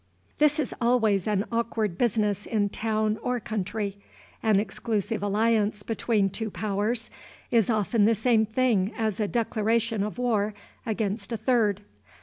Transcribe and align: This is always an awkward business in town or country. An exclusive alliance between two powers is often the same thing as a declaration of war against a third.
This 0.39 0.57
is 0.59 0.73
always 0.81 1.27
an 1.27 1.45
awkward 1.51 1.95
business 1.95 2.47
in 2.47 2.69
town 2.69 3.19
or 3.21 3.39
country. 3.39 3.99
An 4.41 4.59
exclusive 4.59 5.21
alliance 5.21 5.83
between 5.83 6.27
two 6.31 6.49
powers 6.49 7.11
is 7.51 7.69
often 7.69 8.05
the 8.05 8.15
same 8.15 8.47
thing 8.47 8.95
as 8.97 9.19
a 9.19 9.27
declaration 9.27 10.01
of 10.01 10.17
war 10.17 10.55
against 10.87 11.31
a 11.31 11.37
third. 11.37 11.81